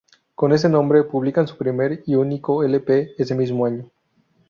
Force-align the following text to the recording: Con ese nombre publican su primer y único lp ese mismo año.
Con 0.33 0.51
ese 0.51 0.67
nombre 0.67 1.03
publican 1.03 1.47
su 1.47 1.55
primer 1.57 2.01
y 2.07 2.15
único 2.15 2.63
lp 2.63 3.11
ese 3.19 3.35
mismo 3.35 3.67
año. 3.67 3.87